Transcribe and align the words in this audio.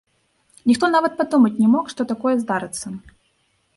Ніхто 0.69 0.85
нават 0.95 1.13
падумаць 1.21 1.53
не 1.65 1.69
мог, 1.75 1.85
што 1.95 2.01
такое 2.13 2.35
здарыцца. 2.43 2.87